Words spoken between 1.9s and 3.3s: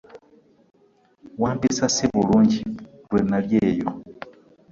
si bulungi lwe